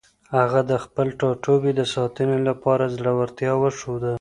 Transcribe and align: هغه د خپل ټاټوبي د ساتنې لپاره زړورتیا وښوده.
هغه 0.37 0.59
د 0.71 0.71
خپل 0.83 1.07
ټاټوبي 1.19 1.71
د 1.75 1.81
ساتنې 1.93 2.39
لپاره 2.49 2.83
زړورتیا 2.95 3.53
وښوده. 3.57 4.09